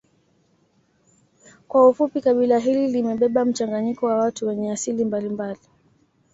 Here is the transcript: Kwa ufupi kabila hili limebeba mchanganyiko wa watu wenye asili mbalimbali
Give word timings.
Kwa 1.67 1.89
ufupi 1.89 2.21
kabila 2.21 2.59
hili 2.59 2.87
limebeba 2.87 3.45
mchanganyiko 3.45 4.05
wa 4.05 4.15
watu 4.15 4.47
wenye 4.47 4.71
asili 4.71 5.05
mbalimbali 5.05 5.59